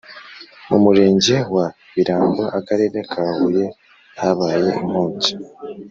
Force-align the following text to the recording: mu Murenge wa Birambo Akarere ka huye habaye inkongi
mu 0.69 0.77
Murenge 0.83 1.35
wa 1.53 1.65
Birambo 1.93 2.43
Akarere 2.59 2.97
ka 3.11 3.23
huye 3.37 3.65
habaye 4.21 4.69
inkongi 4.81 5.31